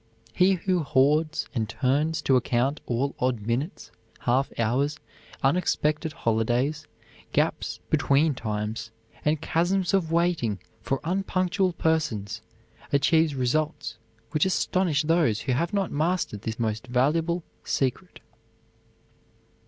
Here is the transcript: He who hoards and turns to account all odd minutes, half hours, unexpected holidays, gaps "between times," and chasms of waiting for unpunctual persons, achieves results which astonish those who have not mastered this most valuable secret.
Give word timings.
He 0.33 0.53
who 0.53 0.79
hoards 0.79 1.47
and 1.53 1.69
turns 1.69 2.23
to 2.23 2.35
account 2.35 2.81
all 2.87 3.13
odd 3.19 3.41
minutes, 3.45 3.91
half 4.21 4.51
hours, 4.59 4.97
unexpected 5.43 6.11
holidays, 6.11 6.87
gaps 7.33 7.79
"between 7.91 8.33
times," 8.33 8.89
and 9.23 9.39
chasms 9.39 9.93
of 9.93 10.11
waiting 10.11 10.57
for 10.81 11.01
unpunctual 11.03 11.73
persons, 11.73 12.41
achieves 12.91 13.35
results 13.35 13.99
which 14.31 14.47
astonish 14.47 15.03
those 15.03 15.41
who 15.41 15.51
have 15.51 15.71
not 15.71 15.91
mastered 15.91 16.41
this 16.41 16.57
most 16.57 16.87
valuable 16.87 17.43
secret. 17.63 18.21